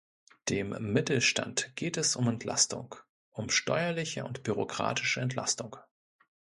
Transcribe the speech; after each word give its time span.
Dem 0.49 0.69
Mittelstand 0.93 1.75
geht 1.75 1.95
es 1.95 2.15
um 2.15 2.27
Entlastung, 2.27 2.95
um 3.29 3.51
steuerliche 3.51 4.25
und 4.25 4.41
bürokratische 4.41 5.21
Entlastung. 5.21 5.77